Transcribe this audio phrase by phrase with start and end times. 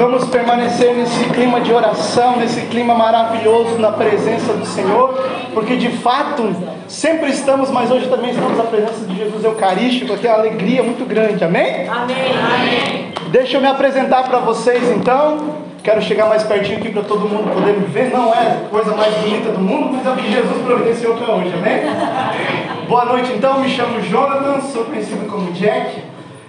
[0.00, 5.22] vamos permanecer nesse clima de oração, nesse clima maravilhoso na presença do Senhor,
[5.52, 6.56] porque de fato
[6.88, 10.82] sempre estamos, mas hoje também estamos na presença de Jesus Eucarístico, que é uma alegria
[10.82, 11.86] muito grande, amém?
[11.86, 12.16] Amém.
[12.16, 13.12] amém.
[13.30, 15.68] Deixa eu me apresentar para vocês então.
[15.82, 18.10] Quero chegar mais pertinho aqui para todo mundo poder me ver.
[18.10, 21.34] Não é a coisa mais bonita do mundo, mas é o que Jesus providenciou para
[21.34, 22.88] hoje, amém?
[22.88, 26.02] Boa noite então, me chamo Jonathan, sou conhecido como Jack,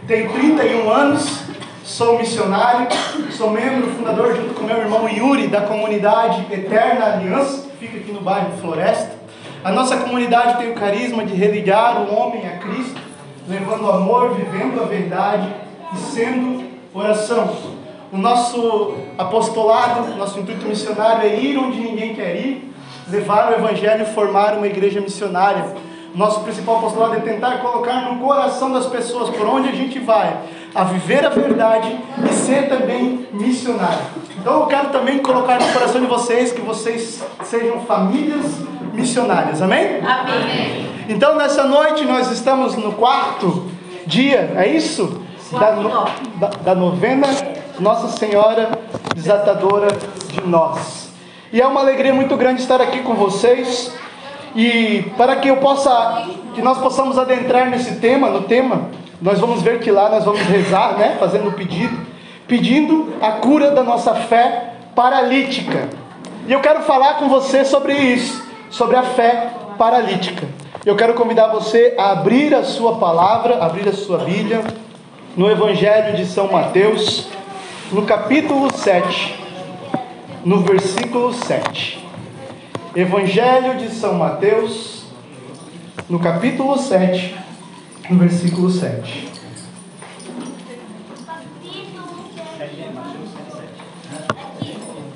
[0.07, 1.51] tenho 31 anos,
[1.91, 2.88] sou missionário,
[3.31, 8.13] sou membro fundador junto com meu irmão Yuri da comunidade Eterna Aliança, que fica aqui
[8.13, 9.12] no bairro Floresta.
[9.62, 12.99] A nossa comunidade tem o carisma de religar o homem a Cristo,
[13.46, 15.54] levando amor, vivendo a verdade
[15.94, 16.63] e sendo
[16.94, 17.58] oração.
[18.10, 22.73] O nosso apostolado, nosso intuito missionário é ir onde ninguém quer ir,
[23.10, 25.66] levar o Evangelho e formar uma igreja missionária.
[26.13, 30.37] Nosso principal apostolado é tentar colocar no coração das pessoas por onde a gente vai,
[30.75, 31.97] a viver a verdade
[32.29, 33.99] e ser também missionário.
[34.37, 38.59] Então eu quero também colocar no coração de vocês que vocês sejam famílias
[38.93, 40.01] missionárias, amém?
[40.05, 40.90] Amém.
[41.07, 43.70] Então nessa noite nós estamos no quarto
[44.05, 45.21] dia, é isso?
[45.51, 45.90] Da, no,
[46.40, 47.27] da, da novena
[47.79, 48.70] nossa Senhora
[49.15, 49.87] desatadora
[50.27, 51.09] de nós.
[51.51, 53.91] E é uma alegria muito grande estar aqui com vocês.
[54.55, 58.90] E para que eu possa, que nós possamos adentrar nesse tema, no tema,
[59.21, 61.98] nós vamos ver que lá nós vamos rezar, né, fazendo o pedido,
[62.48, 65.90] pedindo a cura da nossa fé paralítica.
[66.47, 70.47] E eu quero falar com você sobre isso, sobre a fé paralítica.
[70.86, 74.63] Eu quero convidar você a abrir a sua palavra, abrir a sua Bíblia
[75.38, 77.28] no Evangelho de São Mateus,
[77.91, 79.40] no capítulo 7,
[80.44, 82.00] no versículo 7.
[82.94, 85.06] Evangelho de São Mateus,
[86.09, 87.38] no capítulo 7,
[88.09, 89.29] no versículo 7.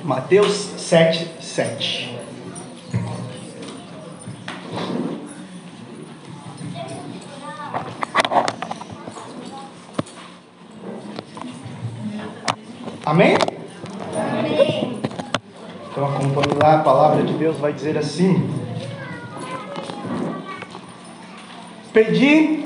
[0.05, 2.17] Mateus 7, 7.
[13.05, 13.35] Amém?
[14.15, 15.01] Amém.
[15.91, 18.49] Então acompanhe lá, a palavra de Deus vai dizer assim:
[21.93, 22.65] Pedi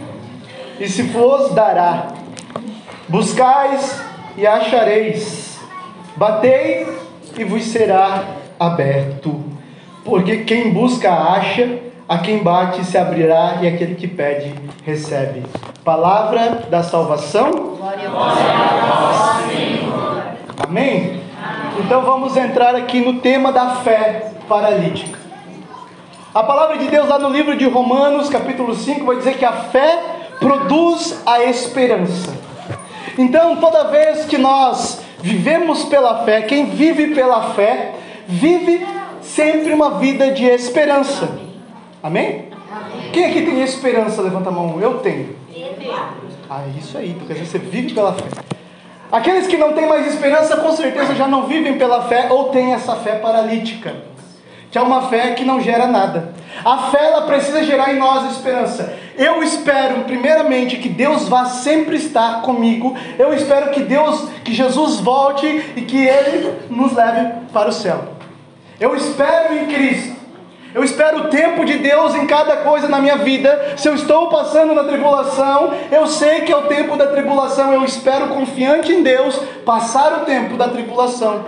[0.80, 2.14] e se vos dará,
[3.08, 4.02] buscais
[4.38, 5.60] e achareis,
[6.16, 6.88] batei
[7.38, 8.24] e vos será
[8.58, 9.44] aberto.
[10.06, 11.78] Porque quem busca acha,
[12.08, 14.56] a quem bate se abrirá e aquele que pede
[14.86, 15.44] recebe.
[15.84, 17.52] Palavra da salvação.
[17.52, 20.66] Glória a Deus.
[20.68, 21.19] Amém?
[21.80, 25.18] Então vamos entrar aqui no tema da fé paralítica.
[26.34, 29.52] A palavra de Deus lá no livro de Romanos, capítulo 5, vai dizer que a
[29.52, 30.00] fé
[30.40, 32.38] produz a esperança.
[33.18, 37.96] Então, toda vez que nós vivemos pela fé, quem vive pela fé,
[38.28, 38.86] vive
[39.22, 41.30] sempre uma vida de esperança.
[42.04, 42.50] Amém?
[43.12, 44.22] Quem aqui tem esperança?
[44.22, 44.80] Levanta a mão.
[44.82, 45.36] Eu tenho.
[46.50, 48.49] Ah, isso aí, porque você vive pela fé.
[49.12, 52.74] Aqueles que não têm mais esperança, com certeza já não vivem pela fé ou têm
[52.74, 53.96] essa fé paralítica,
[54.70, 56.34] que é uma fé que não gera nada.
[56.64, 58.94] A fé ela precisa gerar em nós esperança.
[59.18, 62.96] Eu espero, primeiramente, que Deus vá sempre estar comigo.
[63.18, 68.14] Eu espero que Deus, que Jesus volte e que Ele nos leve para o céu.
[68.80, 70.19] Eu espero em Cristo.
[70.74, 73.74] Eu espero o tempo de Deus em cada coisa na minha vida.
[73.76, 77.74] Se eu estou passando na tribulação, eu sei que é o tempo da tribulação.
[77.74, 79.36] Eu espero confiante em Deus
[79.66, 81.44] passar o tempo da tribulação.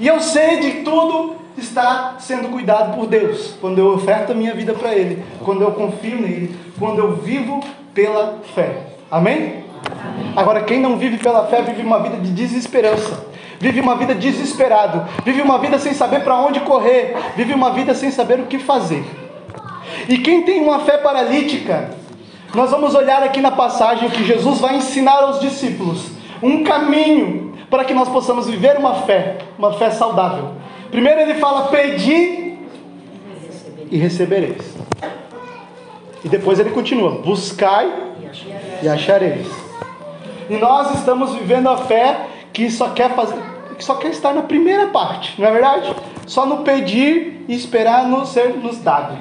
[0.00, 3.54] E eu sei de tudo está sendo cuidado por Deus.
[3.60, 7.60] Quando eu oferto a minha vida para Ele, quando eu confio nele, quando eu vivo
[7.94, 8.78] pela fé.
[9.10, 9.64] Amém?
[9.84, 10.32] Amém?
[10.34, 13.29] Agora, quem não vive pela fé vive uma vida de desesperança
[13.60, 17.94] vive uma vida desesperado, vive uma vida sem saber para onde correr, vive uma vida
[17.94, 19.04] sem saber o que fazer.
[20.08, 21.90] E quem tem uma fé paralítica,
[22.54, 26.10] nós vamos olhar aqui na passagem que Jesus vai ensinar aos discípulos
[26.42, 30.54] um caminho para que nós possamos viver uma fé, uma fé saudável.
[30.90, 32.58] Primeiro ele fala: pedi
[33.90, 34.74] e recebereis.
[36.24, 37.92] E depois ele continua: buscai
[38.82, 39.46] e achareis.
[40.48, 43.38] E nós estamos vivendo a fé que só quer fazer,
[43.80, 45.96] que só quer estar na primeira parte, não é verdade?
[46.26, 49.16] Só no pedir e esperar no ser nos dado.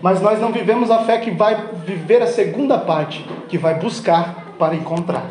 [0.00, 4.54] Mas nós não vivemos a fé que vai viver a segunda parte, que vai buscar
[4.56, 5.24] para encontrar.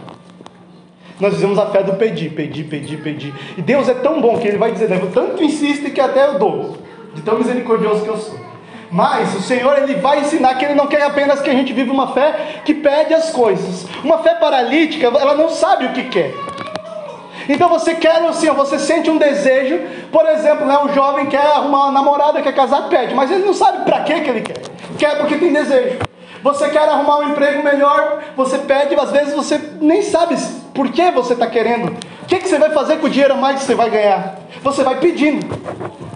[1.18, 3.34] Nós vivemos a fé do pedir, pedir, pedir, pedir.
[3.58, 6.38] E Deus é tão bom que Ele vai dizer, eu tanto insisto que até eu
[6.38, 6.78] dou,
[7.14, 8.38] de tão misericordioso que eu sou.
[8.92, 11.92] Mas o Senhor ele vai ensinar que ele não quer apenas que a gente viva
[11.92, 13.88] uma fé que pede as coisas.
[14.04, 16.32] Uma fé paralítica, ela não sabe o que quer.
[17.48, 19.82] Então você quer assim, você sente um desejo,
[20.12, 23.54] por exemplo, né, um jovem quer arrumar uma namorada, quer casar, pede, mas ele não
[23.54, 24.62] sabe para que ele quer.
[24.98, 26.00] Quer porque tem desejo.
[26.44, 30.36] Você quer arrumar um emprego melhor, você pede, às vezes você nem sabe
[30.74, 31.96] por que você está querendo.
[32.24, 34.36] O que, que você vai fazer com o dinheiro a mais que você vai ganhar?
[34.62, 35.46] Você vai pedindo.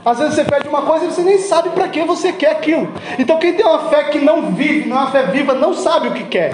[0.06, 2.92] Às vezes você pede uma coisa e você nem sabe para que você quer aquilo.
[3.18, 6.10] Então quem tem uma fé que não vive, não é uma fé viva, não sabe
[6.10, 6.54] o que quer.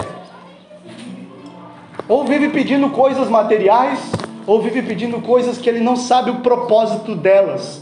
[2.08, 4.00] Ou vive pedindo coisas materiais,
[4.46, 7.82] ou vive pedindo coisas que ele não sabe o propósito delas.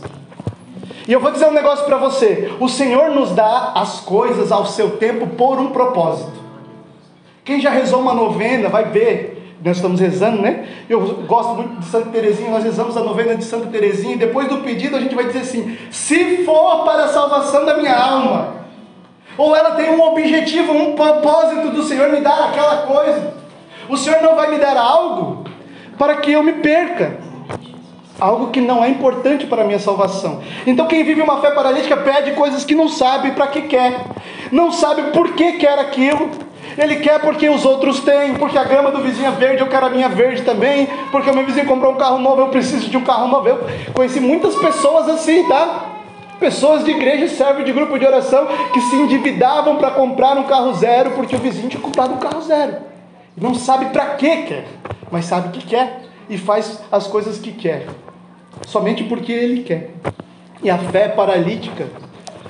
[1.08, 4.66] E eu vou dizer um negócio para você: o Senhor nos dá as coisas ao
[4.66, 6.40] seu tempo por um propósito.
[7.44, 9.40] Quem já rezou uma novena vai ver.
[9.64, 10.68] Nós estamos rezando, né?
[10.90, 14.48] Eu gosto muito de Santa Teresinha, nós rezamos a novena de Santa Teresinha, e depois
[14.48, 18.56] do pedido a gente vai dizer assim: se for para a salvação da minha alma,
[19.38, 23.36] ou ela tem um objetivo, um propósito do Senhor me dar aquela coisa,
[23.88, 25.44] o Senhor não vai me dar algo
[26.02, 27.20] para que eu me perca.
[28.20, 30.42] Algo que não é importante para a minha salvação.
[30.66, 34.00] Então, quem vive uma fé paralítica pede coisas que não sabe para que quer,
[34.52, 36.32] não sabe por que quer aquilo.
[36.76, 39.86] Ele quer porque os outros têm, porque a grama do vizinho é verde, eu quero
[39.86, 42.98] a minha verde também, porque o meu vizinho comprou um carro novo, eu preciso de
[42.98, 43.48] um carro novo.
[43.48, 43.60] Eu
[43.94, 45.86] conheci muitas pessoas assim, tá?
[46.40, 50.74] Pessoas de igreja servem de grupo de oração que se endividavam para comprar um carro
[50.74, 52.78] zero porque o vizinho tinha comprado um carro zero.
[53.38, 54.66] Não sabe para que quer,
[55.12, 57.88] mas sabe que quer e faz as coisas que quer,
[58.66, 59.92] somente porque ele quer.
[60.64, 61.88] E a fé paralítica.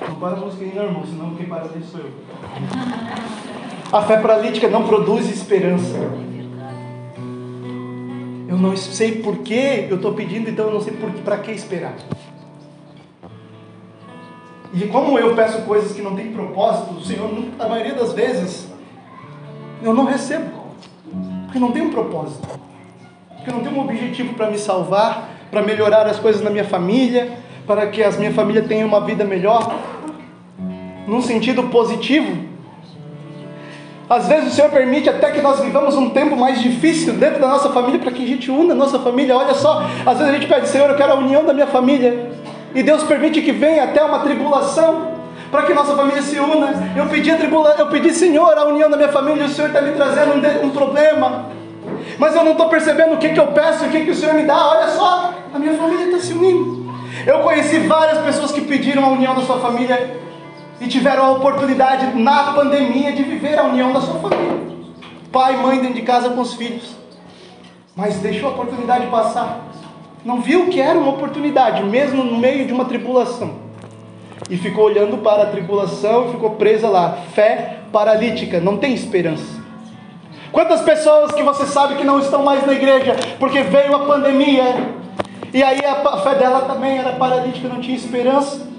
[0.08, 2.12] Não para a música aí, irmão, senão quem paralítico sou eu.
[3.92, 5.98] A fé paralítica não produz esperança.
[8.48, 10.94] Eu não sei por que eu estou pedindo, então eu não sei
[11.24, 11.96] para que esperar.
[14.74, 17.30] E como eu peço coisas que não têm propósito, o Senhor,
[17.60, 18.68] a maioria das vezes,
[19.81, 20.61] eu não recebo.
[21.51, 22.48] Porque não tem um propósito.
[23.36, 27.30] Porque não tem um objetivo para me salvar, para melhorar as coisas na minha família,
[27.68, 29.75] para que a minha família tenha uma vida melhor.
[31.06, 32.50] Num sentido positivo.
[34.09, 37.50] Às vezes o Senhor permite até que nós vivamos um tempo mais difícil dentro da
[37.50, 39.36] nossa família para que a gente una a nossa família.
[39.36, 42.31] Olha só, às vezes a gente pede, Senhor, eu quero a união da minha família.
[42.74, 45.20] E Deus permite que venha até uma tribulação
[45.51, 46.94] para que nossa família se una.
[46.95, 47.75] Eu pedi, a tribula...
[47.77, 50.65] eu pedi, Senhor, a união da minha família, e o Senhor está me trazendo um,
[50.68, 51.50] um problema.
[52.18, 54.33] Mas eu não estou percebendo o que, que eu peço, o que, que o Senhor
[54.33, 54.69] me dá.
[54.69, 56.89] Olha só, a minha família está se unindo.
[57.25, 60.18] Eu conheci várias pessoas que pediram a união da sua família
[60.80, 64.71] e tiveram a oportunidade na pandemia de viver a união da sua família.
[65.31, 66.95] Pai mãe dentro de casa com os filhos.
[67.95, 69.68] Mas deixou a oportunidade passar.
[70.24, 73.70] Não viu que era uma oportunidade, mesmo no meio de uma tribulação.
[74.51, 77.18] E ficou olhando para a tribulação e ficou presa lá.
[77.33, 79.62] Fé paralítica, não tem esperança.
[80.51, 84.75] Quantas pessoas que você sabe que não estão mais na igreja porque veio a pandemia
[85.53, 88.69] e aí a fé dela também era paralítica, não tinha esperança?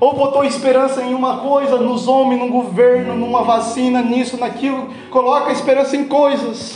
[0.00, 5.52] Ou botou esperança em uma coisa, nos homens, no governo, numa vacina, nisso, naquilo, coloca
[5.52, 6.74] esperança em coisas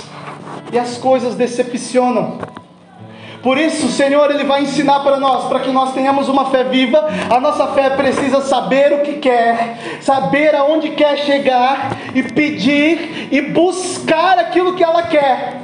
[0.71, 2.39] e as coisas decepcionam.
[3.43, 6.63] Por isso, o Senhor ele vai ensinar para nós, para que nós tenhamos uma fé
[6.63, 7.09] viva.
[7.29, 13.41] A nossa fé precisa saber o que quer, saber aonde quer chegar e pedir e
[13.41, 15.61] buscar aquilo que ela quer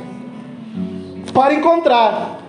[1.32, 2.40] para encontrar.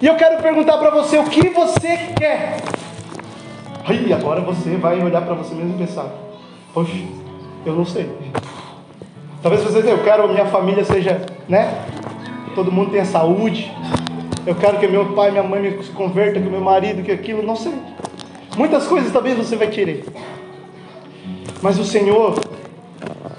[0.00, 2.58] E eu quero perguntar para você o que você quer.
[3.88, 6.06] Ai, agora você vai olhar para você mesmo e pensar:
[6.72, 6.92] Poxa,
[7.64, 8.08] eu não sei.
[9.42, 11.72] Talvez você diga, eu quero que minha família seja, né?
[12.54, 13.72] Todo mundo tenha saúde,
[14.46, 17.56] eu quero que meu pai, minha mãe me converta, que meu marido, que aquilo, não
[17.56, 17.74] sei.
[18.56, 20.06] Muitas coisas talvez você vai querer.
[21.60, 22.38] Mas o Senhor,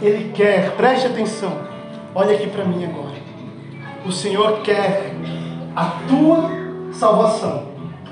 [0.01, 1.53] Ele quer, preste atenção,
[2.13, 3.15] olha aqui para mim agora.
[4.05, 5.13] O Senhor quer
[5.73, 6.49] a tua
[6.91, 7.67] salvação.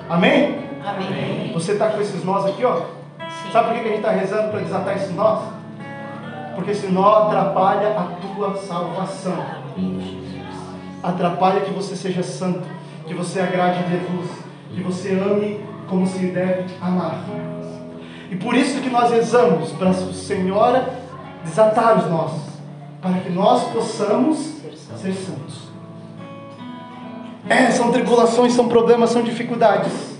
[0.10, 0.60] Amém?
[0.86, 1.52] Amém.
[1.54, 2.78] Você está com esses nós aqui, ó?
[2.78, 3.52] Sim.
[3.52, 5.44] Sabe por que a gente está rezando para desatar esses nós?
[6.56, 9.46] Porque esse nó atrapalha a tua salvação.
[11.04, 12.75] Atrapalha que você seja santo
[13.06, 14.32] que você agrade Jesus,
[14.74, 17.24] que você ame como se deve amar.
[18.32, 20.90] E por isso que nós rezamos para a Senhora
[21.44, 22.32] desatar os nós,
[23.02, 24.38] para que nós possamos
[24.98, 25.66] ser santos.
[27.48, 30.15] É, são tribulações, são problemas, são dificuldades.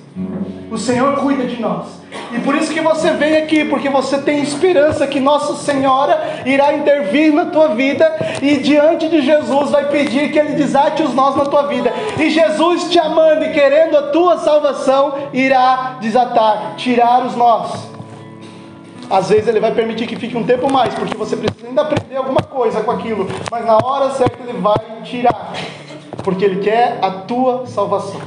[0.72, 1.88] O Senhor cuida de nós.
[2.32, 6.74] E por isso que você vem aqui, porque você tem esperança que Nossa Senhora irá
[6.74, 8.10] intervir na tua vida
[8.42, 11.92] e diante de Jesus vai pedir que Ele desate os nós na tua vida.
[12.18, 17.88] E Jesus te amando e querendo a tua salvação, irá desatar, tirar os nós.
[19.10, 22.16] Às vezes ele vai permitir que fique um tempo mais, porque você precisa ainda aprender
[22.16, 25.54] alguma coisa com aquilo, mas na hora certa ele vai tirar.
[26.24, 28.20] porque Ele quer a tua salvação.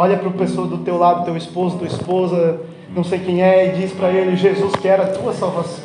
[0.00, 2.60] Olha para a pessoa do teu lado, teu esposo, tua esposa,
[2.94, 5.82] não sei quem é, e diz para ele: Jesus quer a tua salvação.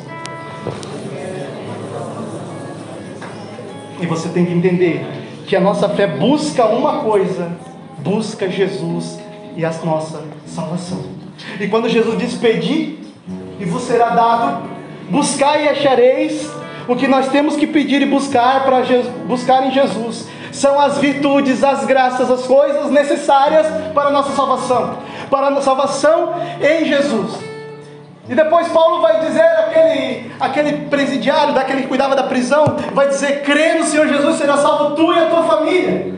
[4.00, 5.04] E você tem que entender
[5.48, 7.50] que a nossa fé busca uma coisa,
[8.04, 9.18] busca Jesus
[9.56, 11.02] e a nossa salvação.
[11.58, 13.00] E quando Jesus diz: Pedi
[13.58, 14.68] e vos será dado,
[15.10, 16.48] buscai e achareis,
[16.86, 18.80] o que nós temos que pedir e buscar para
[19.26, 24.98] buscar em Jesus são as virtudes, as graças, as coisas necessárias para a nossa salvação,
[25.28, 27.38] para a salvação em Jesus.
[28.28, 33.42] E depois Paulo vai dizer aquele, aquele presidiário, daquele que cuidava da prisão, vai dizer:
[33.42, 36.14] crê no Senhor Jesus, será salvo tu e a tua família.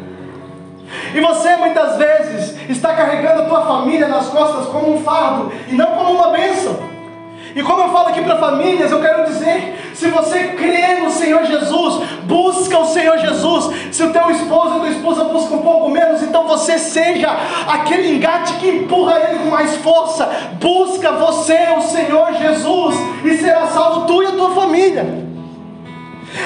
[1.15, 5.75] E você muitas vezes está carregando a tua família nas costas como um fardo e
[5.75, 6.79] não como uma bênção.
[7.57, 11.43] E como eu falo aqui para famílias, eu quero dizer: se você crê no Senhor
[11.45, 13.75] Jesus, busca o Senhor Jesus.
[13.91, 17.35] Se o teu esposo a tua esposa buscam um pouco menos, então você seja
[17.67, 20.29] aquele engate que empurra ele com mais força.
[20.61, 25.25] Busca você o Senhor Jesus e será salvo tu e a tua família.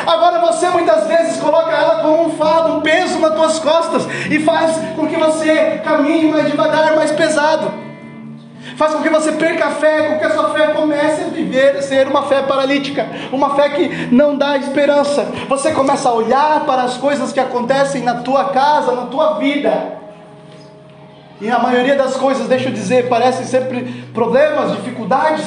[0.07, 4.39] Agora você muitas vezes coloca ela como um fardo, um peso nas tuas costas e
[4.39, 7.90] faz com que você caminhe mais devagar, mais pesado
[8.81, 11.77] faz com que você perca a fé, com que a sua fé comece a viver,
[11.77, 15.27] a ser uma fé paralítica, uma fé que não dá esperança.
[15.51, 19.99] Você começa a olhar para as coisas que acontecem na tua casa, na tua vida.
[21.43, 23.83] E a maioria das coisas, deixa eu dizer, parecem sempre
[24.15, 25.45] problemas, dificuldades,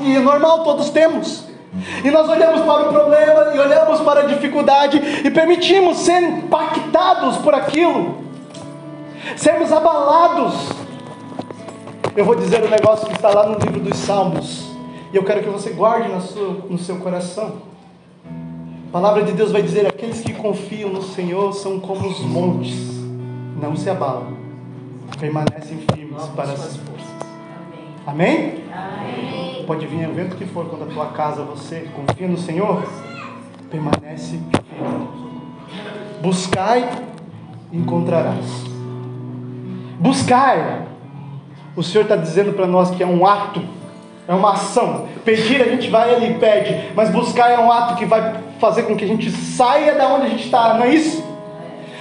[0.00, 1.44] e é normal, todos temos.
[2.04, 7.36] E nós olhamos para o problema e olhamos para a dificuldade e permitimos ser impactados
[7.36, 8.24] por aquilo,
[9.36, 10.75] sermos abalados
[12.16, 14.74] eu vou dizer um negócio que está lá no livro dos Salmos.
[15.12, 17.56] E eu quero que você guarde no seu, no seu coração.
[18.88, 22.74] A palavra de Deus vai dizer: aqueles que confiam no Senhor são como os montes,
[23.60, 24.34] não se abalam,
[25.20, 27.06] permanecem firmes para as forças.
[28.06, 28.64] Amém?
[28.72, 29.64] Amém?
[29.66, 32.82] Pode vir o vento que for quando a tua casa você confia no Senhor,
[33.70, 34.40] permanece
[34.74, 35.08] firme.
[36.22, 36.88] Buscai,
[37.72, 38.64] encontrarás.
[40.00, 40.86] Buscai
[41.76, 43.62] o Senhor está dizendo para nós que é um ato,
[44.26, 45.06] é uma ação.
[45.24, 48.84] Pedir a gente vai ali e pede, mas buscar é um ato que vai fazer
[48.84, 51.22] com que a gente saia da onde a gente está, não é isso?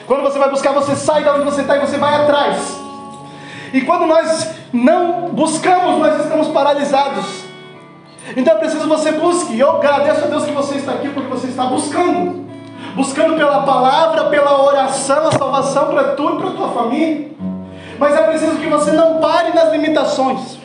[0.07, 2.79] Quando você vai buscar, você sai da onde você está e você vai atrás.
[3.73, 7.43] E quando nós não buscamos, nós estamos paralisados.
[8.37, 9.59] Então é preciso que você busque.
[9.59, 12.45] Eu agradeço a Deus que você está aqui porque você está buscando.
[12.95, 17.34] Buscando pela palavra, pela oração, a salvação para tu e para tua família.
[17.97, 20.57] Mas é preciso que você não pare nas limitações.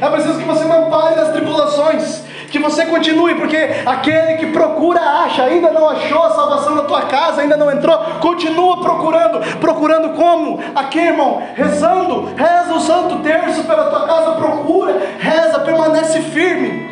[0.00, 2.22] É preciso que você não pare nas tribulações.
[2.50, 3.56] Que você continue, porque
[3.86, 7.96] aquele que procura acha, ainda não achou a salvação na tua casa, ainda não entrou,
[8.20, 9.58] continua procurando.
[9.58, 10.58] Procurando como?
[10.74, 16.90] Aqui, irmão, rezando, reza o santo terço pela tua casa, procura, reza, permanece firme.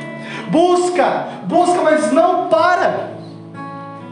[0.49, 3.11] Busca, busca, mas não para.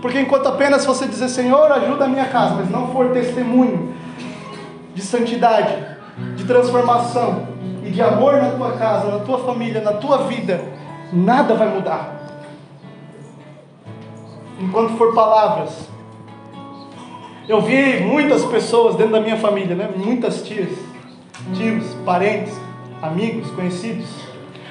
[0.02, 3.94] Porque enquanto apenas você dizer, Senhor, ajuda a minha casa, mas não for testemunho,
[4.96, 5.76] de santidade,
[6.36, 7.48] de transformação
[7.84, 10.64] e de amor na tua casa, na tua família, na tua vida,
[11.12, 12.16] nada vai mudar.
[14.58, 15.86] Enquanto for palavras.
[17.46, 19.90] Eu vi muitas pessoas dentro da minha família, né?
[19.94, 20.70] muitas tias,
[21.54, 22.58] tios, parentes,
[23.02, 24.08] amigos, conhecidos,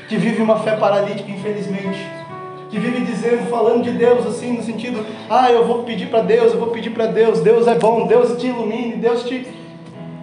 [0.10, 2.26] que vivem uma fé paralítica, infelizmente
[2.68, 6.52] que vive dizendo, falando de Deus assim, no sentido, ah, eu vou pedir para Deus,
[6.52, 9.48] eu vou pedir para Deus, Deus é bom, Deus te ilumine, Deus te.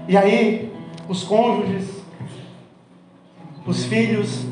[0.08, 0.72] E aí,
[1.08, 2.02] os cônjuges,
[3.66, 4.44] os filhos,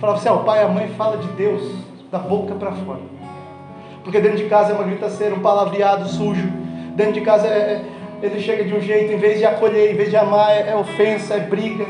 [0.00, 1.62] falavam assim: ah, o pai e a mãe fala de Deus
[2.10, 3.00] da boca para fora.
[4.02, 6.50] Porque dentro de casa é uma gritaceira, um palavreado sujo.
[6.96, 7.84] Dentro de casa é, é,
[8.26, 10.76] ele chega de um jeito, em vez de acolher, em vez de amar, é, é
[10.76, 11.86] ofensa, é briga.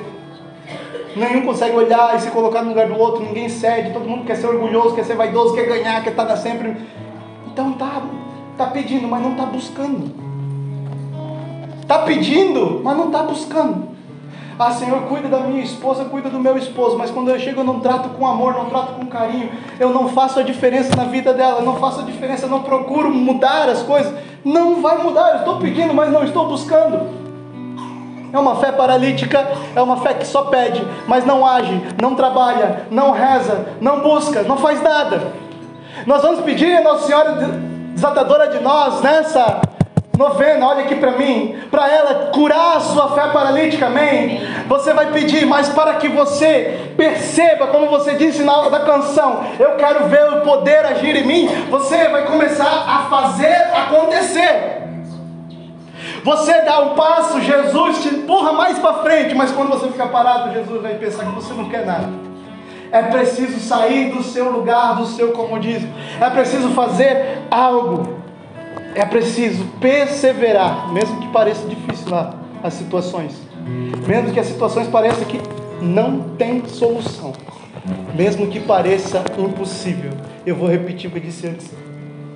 [1.16, 4.36] Nenhum consegue olhar e se colocar no lugar do outro, ninguém cede, todo mundo quer
[4.36, 6.76] ser orgulhoso, quer ser vaidoso, quer ganhar, quer estar sempre.
[7.46, 8.02] Então tá,
[8.56, 10.21] tá pedindo, mas não tá buscando.
[11.92, 13.88] Está pedindo, mas não está buscando.
[14.58, 17.64] Ah, Senhor, cuida da minha esposa, cuida do meu esposo, mas quando eu chego eu
[17.64, 21.34] não trato com amor, não trato com carinho, eu não faço a diferença na vida
[21.34, 24.10] dela, não faço a diferença, não procuro mudar as coisas.
[24.42, 27.10] Não vai mudar, eu estou pedindo, mas não estou buscando.
[28.32, 29.46] É uma fé paralítica,
[29.76, 34.42] é uma fé que só pede, mas não age, não trabalha, não reza, não busca,
[34.44, 35.34] não faz nada.
[36.06, 37.32] Nós vamos pedir a Nossa Senhora
[37.92, 39.60] desatadora de nós nessa
[40.16, 44.40] novena, olha aqui para mim, para ela curar a sua fé paralítica, amém?
[44.68, 49.44] Você vai pedir, mas para que você perceba, como você disse na aula da canção,
[49.58, 54.82] eu quero ver o poder agir em mim, você vai começar a fazer acontecer.
[56.24, 60.52] Você dá um passo, Jesus te empurra mais para frente, mas quando você fica parado,
[60.52, 62.08] Jesus vai pensar que você não quer nada.
[62.92, 65.92] É preciso sair do seu lugar, do seu comodismo.
[66.20, 68.21] É preciso fazer algo.
[68.94, 73.32] É preciso perseverar, mesmo que pareça difícil lá as situações.
[74.06, 75.40] Mesmo que as situações pareçam que
[75.80, 77.32] não tem solução.
[78.14, 80.12] Mesmo que pareça impossível.
[80.44, 81.70] Eu vou repetir o que eu disse antes.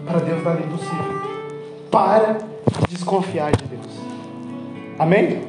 [0.06, 1.22] Para Deus nada é impossível.
[1.90, 2.38] Para
[2.88, 3.86] de desconfiar de Deus.
[4.98, 5.42] Amém?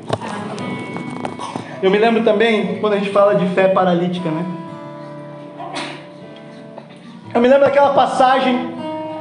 [1.82, 4.46] Eu me lembro também, quando a gente fala de fé paralítica, né?
[7.34, 8.77] Eu me lembro daquela passagem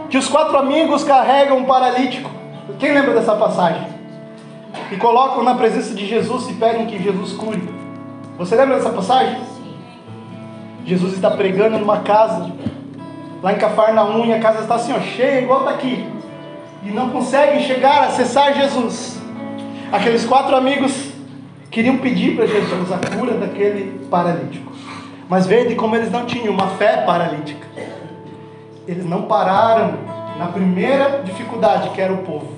[0.08, 2.30] que os quatro amigos carregam um paralítico.
[2.78, 3.86] Quem lembra dessa passagem?
[4.90, 7.62] E colocam na presença de Jesus e pedem que Jesus cure.
[8.38, 9.40] Você lembra dessa passagem?
[10.84, 12.52] Jesus está pregando numa casa,
[13.42, 16.06] lá em Cafarnaum, e a casa está assim, ó, cheia, igual está aqui.
[16.84, 19.20] E não conseguem chegar, acessar Jesus.
[19.90, 21.10] Aqueles quatro amigos
[21.70, 24.72] queriam pedir para Jesus a cura daquele paralítico.
[25.28, 27.66] Mas vede como eles não tinham uma fé paralítica.
[28.86, 29.94] Eles não pararam
[30.38, 32.52] na primeira dificuldade, que era o povo.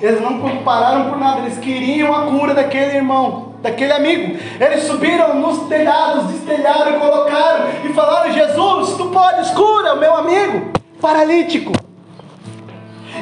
[0.00, 4.36] Eles não pararam por nada, eles queriam a cura daquele irmão, daquele amigo.
[4.60, 10.72] Eles subiram nos telhados, destelharam e colocaram e falaram: Jesus, tu podes cura meu amigo
[11.00, 11.72] paralítico.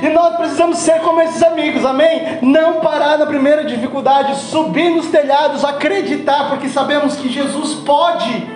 [0.03, 2.41] E nós precisamos ser como esses amigos, amém?
[2.43, 8.47] Não parar na primeira dificuldade, subir nos telhados, acreditar, porque sabemos que Jesus pode.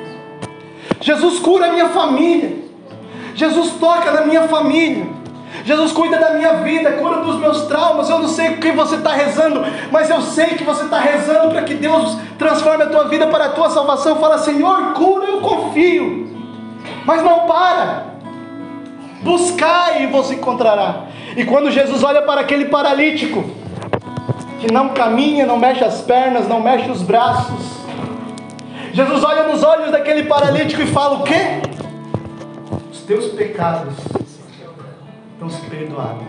[1.00, 2.67] Jesus cura a minha família.
[3.38, 5.06] Jesus toca na minha família.
[5.64, 8.10] Jesus cuida da minha vida, cura dos meus traumas.
[8.10, 11.50] Eu não sei o que você está rezando, mas eu sei que você está rezando
[11.50, 14.16] para que Deus transforme a tua vida para a tua salvação.
[14.16, 16.28] Fala, Senhor, cura, eu confio.
[17.04, 18.06] Mas não para.
[19.22, 21.04] Buscai e você encontrará.
[21.36, 23.44] E quando Jesus olha para aquele paralítico,
[24.58, 27.78] que não caminha, não mexe as pernas, não mexe os braços,
[28.92, 31.62] Jesus olha nos olhos daquele paralítico e fala: O quê?
[33.08, 33.94] Teus pecados
[35.32, 36.26] estão perdoados.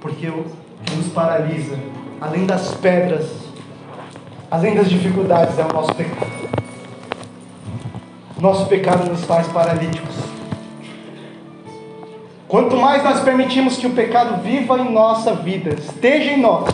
[0.00, 0.44] Porque o
[0.84, 1.78] que nos paralisa,
[2.20, 3.30] além das pedras,
[4.50, 6.26] além das dificuldades, é o nosso pecado.
[8.40, 10.16] Nosso pecado nos faz paralíticos.
[12.48, 16.68] Quanto mais nós permitimos que o pecado viva em nossa vida, esteja em nós,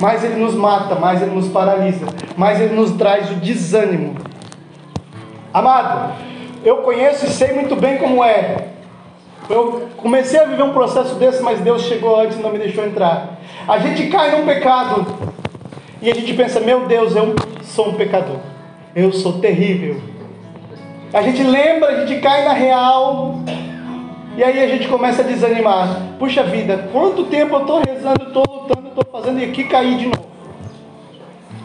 [0.00, 4.16] mais ele nos mata, mais ele nos paralisa, mais ele nos traz o desânimo.
[5.52, 6.29] Amado,
[6.64, 8.68] eu conheço e sei muito bem como é.
[9.48, 12.84] Eu comecei a viver um processo desse, mas Deus chegou antes e não me deixou
[12.84, 13.38] entrar.
[13.66, 15.06] A gente cai num pecado
[16.00, 18.36] e a gente pensa: meu Deus, eu sou um pecador,
[18.94, 20.00] eu sou terrível.
[21.12, 23.40] A gente lembra, a gente cai na real,
[24.36, 26.00] e aí a gente começa a desanimar.
[26.18, 30.06] Puxa vida, quanto tempo eu estou rezando, estou lutando, estou fazendo e aqui cair de
[30.06, 30.30] novo.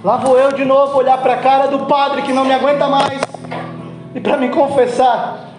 [0.03, 2.87] Lá vou eu de novo olhar para a cara do padre que não me aguenta
[2.87, 3.21] mais
[4.15, 5.49] e para me confessar.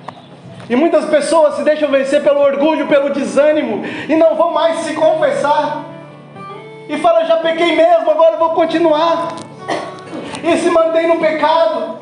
[0.69, 4.95] E muitas pessoas se deixam vencer pelo orgulho, pelo desânimo e não vão mais se
[4.95, 5.85] confessar.
[6.88, 9.35] E fala, já pequei mesmo, agora vou continuar.
[10.42, 11.99] E se mantém no pecado.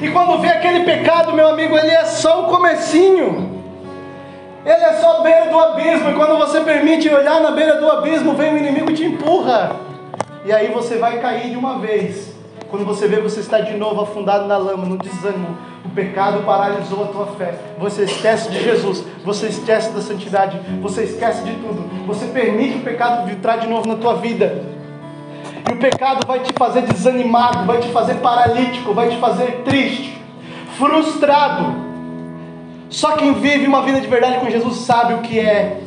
[0.00, 3.56] E quando vê aquele pecado, meu amigo, ele é só o comecinho.
[4.64, 6.10] Ele é só a beira do abismo.
[6.10, 9.76] E quando você permite olhar na beira do abismo, vem o inimigo e te empurra.
[10.44, 12.35] E aí você vai cair de uma vez.
[12.70, 15.56] Quando você vê, você está de novo afundado na lama, no desânimo.
[15.84, 17.54] O pecado paralisou a tua fé.
[17.78, 19.04] Você esquece de Jesus.
[19.24, 20.58] Você esquece da santidade.
[20.82, 21.88] Você esquece de tudo.
[22.06, 24.64] Você permite o pecado entrar de novo na tua vida.
[25.68, 30.20] E o pecado vai te fazer desanimado, vai te fazer paralítico, vai te fazer triste,
[30.76, 31.74] frustrado.
[32.88, 35.80] Só quem vive uma vida de verdade com Jesus sabe o que é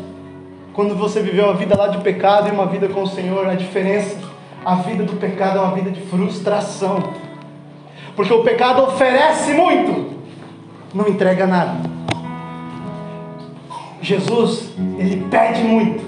[0.73, 3.53] quando você viveu uma vida lá de pecado e uma vida com o Senhor, a
[3.53, 4.28] diferença.
[4.69, 7.11] A vida do pecado é uma vida de frustração.
[8.15, 10.15] Porque o pecado oferece muito,
[10.93, 11.89] não entrega nada.
[13.99, 16.05] Jesus, ele pede muito,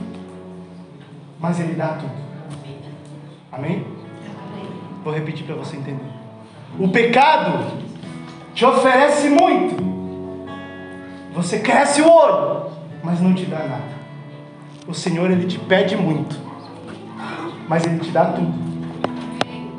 [1.39, 2.11] mas ele dá tudo.
[3.51, 3.83] Amém?
[5.03, 6.05] Vou repetir para você entender.
[6.77, 7.65] O pecado
[8.53, 9.75] te oferece muito.
[11.33, 12.69] Você cresce o olho,
[13.03, 14.01] mas não te dá nada.
[14.87, 16.50] O Senhor ele te pede muito,
[17.71, 18.53] mas ele te dá tudo.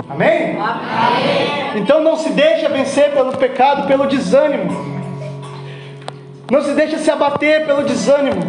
[0.08, 0.56] Amém?
[0.58, 1.76] Amém?
[1.76, 4.70] Então não se deixa vencer pelo pecado, pelo desânimo.
[6.50, 8.40] Não se deixa se abater pelo desânimo.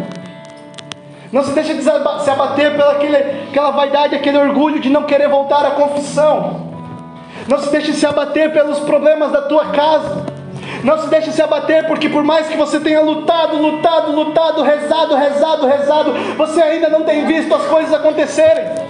[1.30, 3.16] Não se deixa se abater pela aquele,
[3.50, 6.72] aquela vaidade, aquele orgulho de não querer voltar à confissão.
[7.46, 10.24] Não se deixe se abater pelos problemas da tua casa.
[10.82, 15.14] Não se deixe se abater, porque por mais que você tenha lutado, lutado, lutado, rezado,
[15.14, 18.83] rezado, rezado, você ainda não tem visto as coisas acontecerem.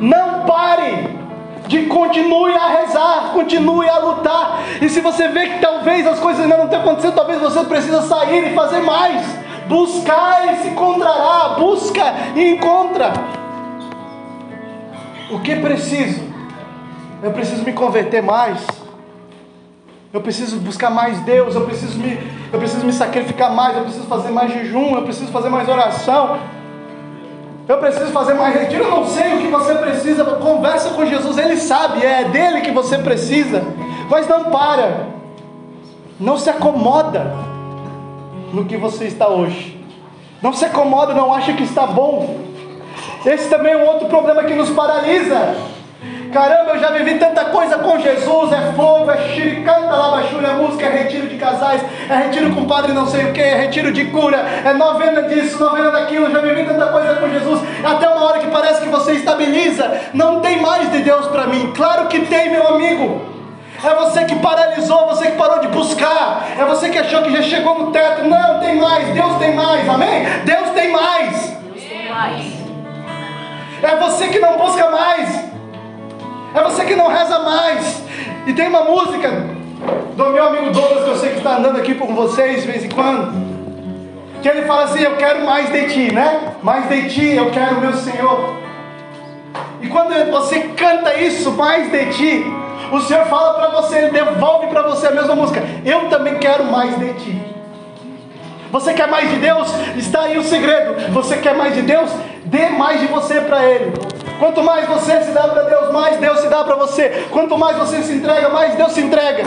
[0.00, 1.16] Não pare
[1.66, 4.58] de continue a rezar, continue a lutar.
[4.80, 8.02] E se você vê que talvez as coisas ainda não estão acontecendo, talvez você precisa
[8.02, 9.24] sair e fazer mais.
[9.66, 12.04] Buscar e se encontrará, busca
[12.36, 13.12] e encontra.
[15.30, 16.22] O que preciso?
[17.22, 18.64] Eu preciso me converter mais.
[20.12, 22.18] Eu preciso buscar mais Deus, eu preciso me,
[22.52, 26.38] eu preciso me sacrificar mais, eu preciso fazer mais jejum, eu preciso fazer mais oração.
[27.68, 30.24] Eu preciso fazer mais retiro, eu não sei o que você precisa.
[30.24, 33.62] Conversa com Jesus, Ele sabe, é dele que você precisa.
[34.08, 35.06] Mas não para,
[36.20, 37.32] não se acomoda
[38.52, 39.84] no que você está hoje.
[40.40, 42.38] Não se acomoda, não acha que está bom.
[43.24, 45.56] Esse também é um outro problema que nos paralisa.
[46.36, 50.84] Caramba, eu já vivi tanta coisa com Jesus, é fogo, é xiricanta, labachura, é música,
[50.84, 54.04] é retiro de casais, é retiro com padre não sei o que, é retiro de
[54.10, 58.38] cura, é novena disso, novena daquilo, já vivi tanta coisa com Jesus, até uma hora
[58.40, 62.50] que parece que você estabiliza, não tem mais de Deus para mim, claro que tem
[62.50, 63.22] meu amigo,
[63.82, 67.40] é você que paralisou, você que parou de buscar, é você que achou que já
[67.44, 70.26] chegou no teto, não, tem mais, Deus tem mais, amém?
[70.44, 72.44] Deus tem mais, Deus tem mais.
[73.82, 75.55] é você que não busca mais,
[76.56, 78.02] é você que não reza mais.
[78.46, 79.30] E tem uma música
[80.16, 82.84] do meu amigo Douglas, que eu sei que está andando aqui com vocês de vez
[82.84, 83.46] em quando.
[84.42, 86.54] Que ele fala assim: Eu quero mais de ti, né?
[86.62, 88.56] Mais de ti, eu quero meu Senhor.
[89.80, 92.44] E quando você canta isso, mais de ti,
[92.92, 95.62] o Senhor fala para você, ele devolve para você a mesma música.
[95.84, 97.42] Eu também quero mais de ti.
[98.70, 99.68] Você quer mais de Deus?
[99.96, 101.12] Está aí o segredo.
[101.12, 102.10] Você quer mais de Deus?
[102.44, 103.92] Dê mais de você para Ele.
[104.38, 107.26] Quanto mais você se dá para Deus, mais Deus se dá para você.
[107.30, 109.44] Quanto mais você se entrega, mais Deus se entrega.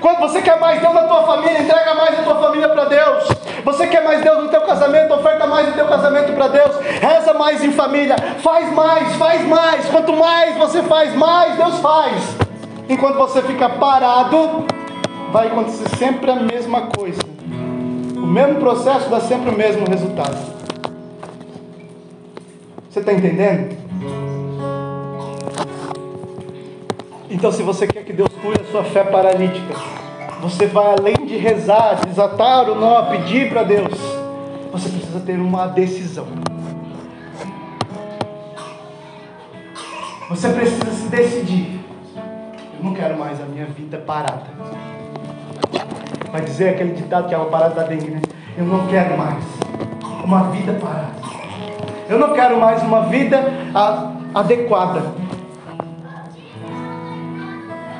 [0.00, 3.28] Quando você quer mais Deus na tua família, entrega mais a tua família para Deus.
[3.64, 6.76] Você quer mais Deus no teu casamento, oferta mais o teu casamento para Deus.
[7.00, 9.86] Reza mais em família, faz mais, faz mais.
[9.86, 12.36] Quanto mais você faz, mais Deus faz.
[12.88, 14.64] Enquanto você fica parado,
[15.32, 17.20] vai acontecer sempre a mesma coisa.
[18.16, 20.55] O mesmo processo dá sempre o mesmo resultado.
[22.96, 23.76] Você está entendendo?
[27.28, 29.74] Então, se você quer que Deus cure a sua fé paralítica,
[30.40, 33.92] você vai além de rezar, desatar o nó, pedir para Deus.
[34.72, 36.26] Você precisa ter uma decisão.
[40.30, 41.78] Você precisa se decidir.
[42.78, 44.46] Eu não quero mais a minha vida parada.
[46.32, 48.22] Vai dizer aquele ditado que é uma parada da dengue, né?
[48.56, 49.44] Eu não quero mais
[50.24, 51.15] uma vida parada.
[52.08, 53.42] Eu não quero mais uma vida
[54.32, 55.02] adequada.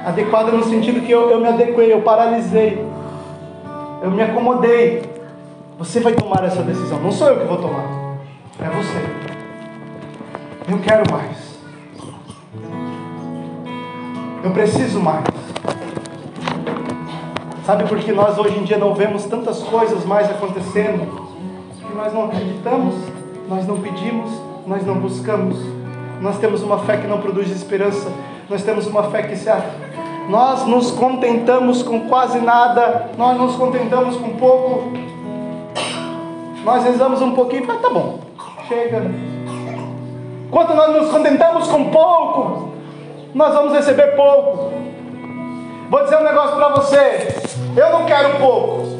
[0.04, 2.86] Adequada no sentido que eu, eu me adequei, eu paralisei,
[4.00, 5.02] eu me acomodei.
[5.78, 7.84] Você vai tomar essa decisão, não sou eu que vou tomar,
[8.60, 9.26] é você.
[10.68, 11.58] Eu quero mais.
[14.44, 15.24] Eu preciso mais.
[17.64, 21.26] Sabe por que nós hoje em dia não vemos tantas coisas mais acontecendo?
[21.80, 22.94] Que nós não acreditamos
[23.48, 24.30] nós não pedimos,
[24.66, 25.56] nós não buscamos.
[26.20, 28.10] Nós temos uma fé que não produz esperança.
[28.48, 29.50] Nós temos uma fé que se
[30.28, 34.92] nós nos contentamos com quase nada, nós nos contentamos com pouco.
[36.64, 38.18] Nós rezamos um pouquinho e tá bom,
[38.66, 39.02] chega.
[40.50, 42.70] Quando nós nos contentamos com pouco,
[43.34, 44.72] nós vamos receber pouco.
[45.88, 47.28] Vou dizer um negócio para você.
[47.76, 48.95] Eu não quero pouco.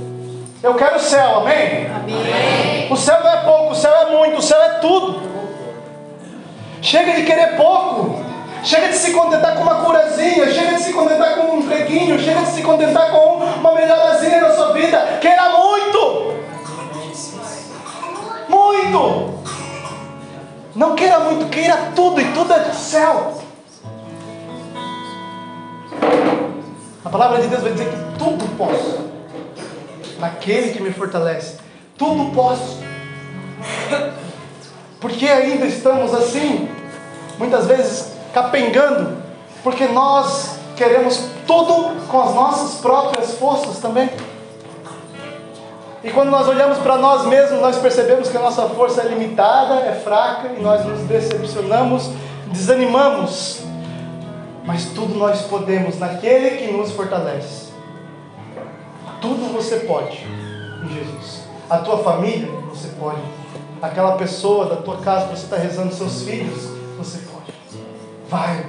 [0.67, 1.87] Eu quero o céu, amém?
[1.95, 2.89] Amém?
[2.91, 5.23] O céu não é pouco, o céu é muito, o céu é tudo.
[6.83, 8.21] Chega de querer pouco.
[8.65, 12.41] Chega de se contentar com uma curazinha, chega de se contentar com um freguinho, chega
[12.41, 15.19] de se contentar com uma melhorazinha na sua vida.
[15.21, 16.35] Queira muito!
[18.49, 19.35] Muito!
[20.75, 23.35] Não queira muito, queira tudo, e tudo é do céu.
[27.05, 29.16] A palavra de Deus vai dizer que tudo posso
[30.19, 31.59] naquele que me fortalece.
[31.97, 32.79] Tudo posso.
[35.01, 36.69] Porque ainda estamos assim,
[37.39, 39.17] muitas vezes capengando,
[39.63, 44.11] porque nós queremos tudo com as nossas próprias forças também.
[46.05, 49.81] E quando nós olhamos para nós mesmos, nós percebemos que a nossa força é limitada,
[49.81, 52.11] é fraca, e nós nos decepcionamos,
[52.53, 53.63] desanimamos.
[54.65, 57.66] Mas tudo nós podemos naquele que nos fortalece.
[59.21, 60.25] Tudo você pode
[60.85, 61.43] em Jesus.
[61.69, 63.21] A tua família, você pode.
[63.83, 67.53] Aquela pessoa da tua casa que você está rezando, seus filhos, você pode.
[68.29, 68.67] Vai.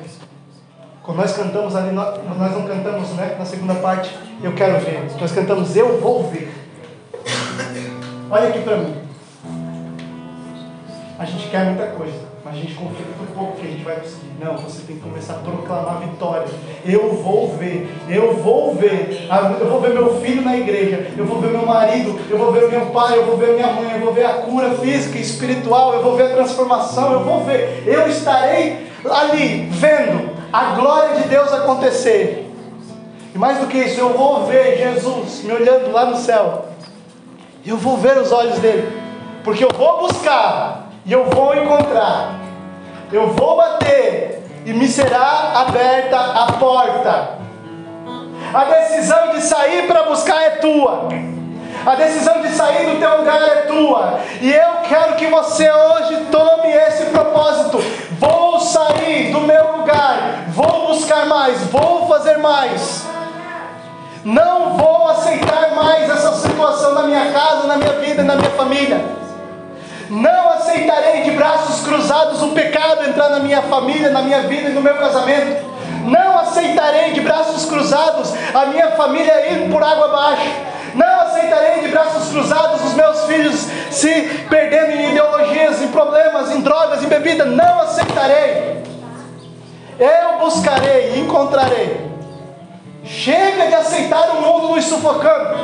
[1.03, 5.09] Quando nós cantamos ali, nós não cantamos né, na segunda parte, eu quero ver.
[5.19, 6.53] Nós cantamos, eu vou ver.
[8.29, 8.95] Olha aqui para mim.
[11.17, 13.97] A gente quer muita coisa, Mas a gente confia muito pouco que a gente vai
[13.97, 14.31] conseguir.
[14.39, 16.47] Não, você tem que começar a proclamar vitória.
[16.85, 19.27] Eu vou ver, eu vou ver.
[19.59, 22.69] Eu vou ver meu filho na igreja, eu vou ver meu marido, eu vou ver
[22.69, 25.95] meu pai, eu vou ver minha mãe, eu vou ver a cura física e espiritual,
[25.95, 27.83] eu vou ver a transformação, eu vou ver.
[27.85, 32.49] Eu estarei ali vendo a glória de Deus acontecer.
[33.35, 36.67] E mais do que isso, eu vou ver Jesus me olhando lá no céu.
[37.65, 38.87] Eu vou ver os olhos dele.
[39.43, 42.35] Porque eu vou buscar e eu vou encontrar.
[43.11, 47.29] Eu vou bater e me será aberta a porta.
[48.53, 51.07] A decisão de sair para buscar é tua.
[51.85, 54.19] A decisão de sair do teu lugar é tua.
[54.41, 57.77] E eu quero que você hoje tome esse propósito.
[58.19, 60.43] Vou sair do meu lugar.
[60.49, 61.63] Vou buscar mais.
[61.67, 63.07] Vou fazer mais.
[64.25, 68.51] Não vou aceitar mais essa situação na minha casa, na minha vida e na minha
[68.51, 69.26] família.
[70.09, 74.73] Não aceitarei de braços cruzados o pecado entrar na minha família, na minha vida e
[74.73, 75.65] no meu casamento.
[76.05, 80.49] Não aceitarei de braços cruzados a minha família ir por água abaixo.
[80.93, 84.09] Não aceitarei de braços cruzados os meus filhos se
[84.49, 87.43] perdendo em ideologias, em problemas, em drogas, em bebida.
[87.43, 88.83] Não aceitarei.
[89.99, 92.07] Eu buscarei e encontrarei.
[93.03, 95.57] Chega de aceitar o mundo nos sufocando.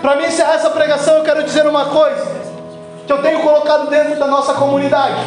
[0.00, 2.29] Para mim encerrar essa pregação, eu quero dizer uma coisa
[3.10, 5.20] que eu tenho colocado dentro da nossa comunidade.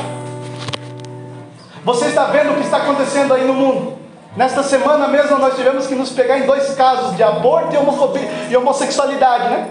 [1.84, 3.98] Você está vendo o que está acontecendo aí no mundo.
[4.38, 8.30] Nesta semana mesmo nós tivemos que nos pegar em dois casos de aborto e, homofobia,
[8.50, 9.68] e homossexualidade, né?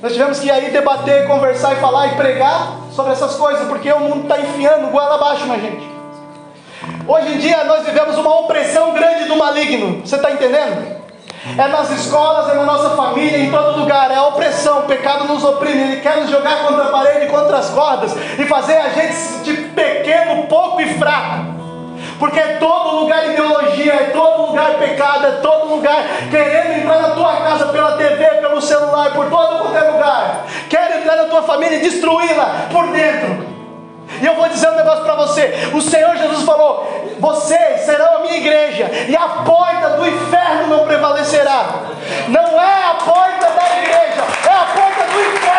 [0.00, 3.98] Nós tivemos que aí debater, conversar e falar e pregar sobre essas coisas, porque o
[3.98, 5.90] mundo está enfiando goela abaixo na gente.
[7.08, 10.00] Hoje em dia nós vivemos uma opressão grande do maligno.
[10.06, 11.01] Você está entendendo?
[11.58, 14.10] É nas escolas, é na nossa família, em todo lugar.
[14.10, 15.82] É a opressão, o pecado nos oprime.
[15.82, 19.70] Ele quer nos jogar contra a parede, contra as cordas e fazer a gente sentir
[19.70, 21.52] pequeno, pouco e fraco.
[22.18, 27.10] Porque é todo lugar ideologia, é todo lugar pecado, é todo lugar querendo entrar na
[27.10, 30.46] tua casa pela TV, pelo celular, por todo quanto é lugar.
[30.68, 33.52] Quer entrar na tua família e destruí-la por dentro.
[34.20, 36.86] E eu vou dizer um negócio para você: o Senhor Jesus falou:
[37.18, 40.11] vocês serão a minha igreja, e a porta do.
[42.28, 45.52] Não é a porta da igreja, é a porta do inferno.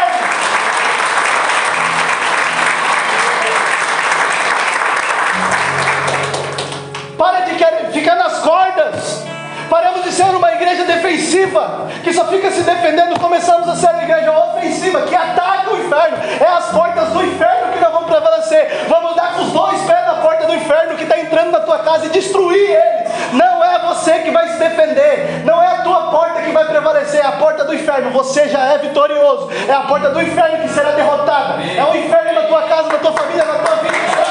[7.18, 7.54] Para de
[7.94, 9.24] ficar nas cordas.
[9.70, 13.20] Paramos de ser uma igreja defensiva, que só fica se defendendo.
[13.20, 16.18] Começamos a ser uma igreja ofensiva, que ataca o inferno.
[16.40, 18.86] É as portas do inferno que nós vamos prevalecer.
[18.88, 21.80] Vamos dar com os dois pés na porta do inferno que está entrando na tua
[21.80, 22.93] casa e destruir ele.
[23.32, 27.22] Não é você que vai se defender, não é a tua porta que vai prevalecer,
[27.22, 28.12] é a porta do inferno.
[28.12, 29.50] Você já é vitorioso.
[29.68, 31.64] É a porta do inferno que será derrotada.
[31.64, 34.24] É o inferno na tua casa, na tua família, na tua vida que será.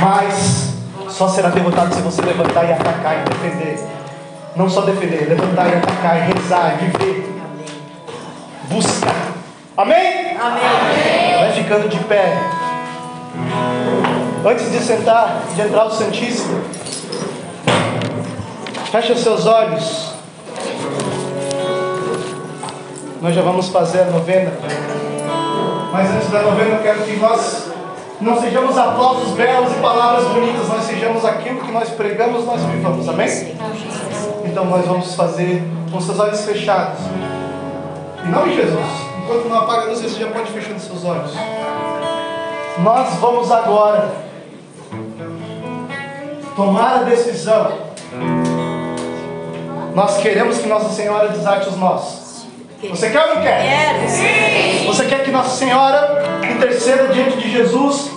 [0.00, 0.66] Mas
[1.08, 3.88] só será derrotado se você levantar e atacar e defender.
[4.54, 7.34] Não só defender, levantar e atacar, e rezar, e viver.
[8.70, 9.14] Buscar.
[9.76, 10.15] Amém?
[10.40, 11.38] Amém.
[11.38, 12.36] Vai ficando de pé.
[14.44, 16.62] Antes de sentar, de entrar o Santíssimo,
[18.92, 20.12] feche os seus olhos.
[23.20, 24.52] Nós já vamos fazer a novena.
[25.92, 27.70] Mas antes da novena, eu quero que nós
[28.20, 33.08] não sejamos aplausos belos e palavras bonitas, nós sejamos aquilo que nós pregamos, nós vivamos,
[33.08, 33.56] amém?
[34.44, 37.00] Então nós vamos fazer com seus olhos fechados.
[38.24, 41.04] Em nome de Jesus, enquanto não apaga a luz, você já pode fechar os seus
[41.04, 41.32] olhos.
[42.78, 44.08] Nós vamos agora
[46.54, 47.72] tomar a decisão.
[49.94, 52.46] Nós queremos que Nossa Senhora desate os nós.
[52.88, 53.62] Você quer ou não quer?
[53.62, 54.08] Quero.
[54.08, 54.86] Sim.
[54.86, 56.22] Você quer que Nossa Senhora
[56.54, 58.10] interceda diante de Jesus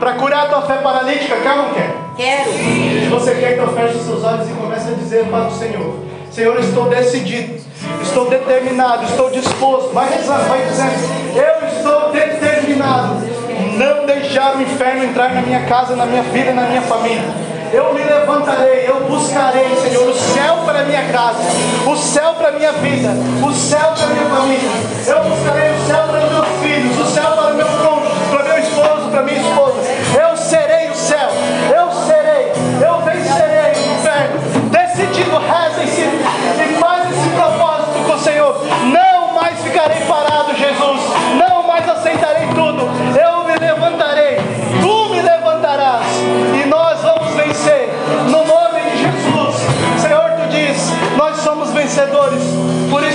[0.00, 1.36] para curar a tua fé paralítica?
[1.36, 1.94] Quer ou não quer?
[2.16, 2.50] Quero.
[2.50, 5.94] Se você quer, então feche os seus olhos e comece a dizer para o Senhor:
[6.30, 7.62] Senhor, estou decidido,
[8.02, 9.92] estou determinado, estou disposto.
[9.92, 13.34] Vai rezando, vai dizendo: Eu estou determinado.
[13.76, 17.54] Não deixar o inferno entrar na minha casa, na minha vida na minha família.
[17.72, 21.40] Eu me levantarei, eu buscarei, Senhor, o céu para minha casa,
[21.84, 23.10] o céu para minha vida,
[23.44, 24.70] o céu para minha família.
[25.06, 29.10] Eu buscarei o céu para meus filhos, o céu para meu cônjuge, para meu esposo,
[29.10, 29.53] para minha esposa.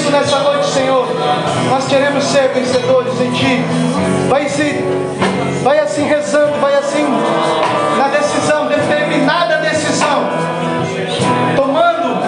[0.09, 1.07] isso nessa noite, Senhor.
[1.69, 3.63] Nós queremos ser vencedores em Ti.
[4.27, 4.83] Vai, se,
[5.63, 7.05] vai assim rezando, vai assim
[7.97, 10.29] na decisão, determinada decisão.
[11.55, 12.23] Tomando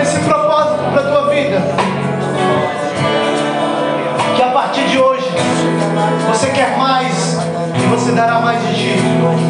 [0.00, 1.60] esse propósito para a tua vida.
[4.36, 5.28] Que a partir de hoje
[6.28, 7.38] você quer mais
[7.74, 9.49] e você dará mais de Ti.